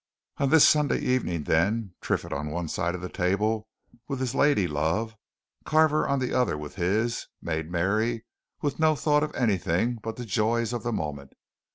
On 0.37 0.49
this 0.49 0.67
Sunday 0.67 0.97
evening, 0.97 1.43
then, 1.43 1.93
Triffitt 2.01 2.33
on 2.33 2.49
one 2.49 2.67
side 2.67 2.95
of 2.95 3.03
a 3.03 3.07
table 3.07 3.67
with 4.07 4.19
his 4.19 4.33
lady 4.33 4.67
love, 4.67 5.15
Carver 5.63 6.07
on 6.07 6.17
the 6.17 6.33
other 6.33 6.57
with 6.57 6.73
his, 6.73 7.27
made 7.39 7.69
merry, 7.69 8.25
with 8.63 8.79
no 8.79 8.95
thought 8.95 9.21
of 9.21 9.35
anything 9.35 9.99
but 10.01 10.15
the 10.15 10.25
joys 10.25 10.73
of 10.73 10.81
the 10.81 10.91
moment. 10.91 11.33